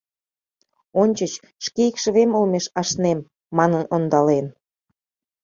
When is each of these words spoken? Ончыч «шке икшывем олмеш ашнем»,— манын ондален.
Ончыч 1.01 1.33
«шке 1.65 1.81
икшывем 1.89 2.31
олмеш 2.37 2.65
ашнем»,— 2.81 3.19
манын 3.57 3.83
ондален. 3.95 4.45